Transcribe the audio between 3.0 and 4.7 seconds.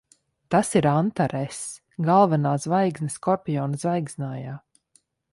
Skorpiona zvaigznājā.